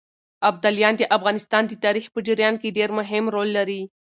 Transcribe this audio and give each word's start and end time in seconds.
ابداليان 0.49 0.93
د 0.97 1.03
افغانستان 1.17 1.63
د 1.67 1.73
تاريخ 1.85 2.05
په 2.13 2.19
جريان 2.27 2.55
کې 2.61 2.75
ډېر 2.77 2.89
مهم 2.99 3.25
رول 3.35 3.49
لري. 3.57 3.81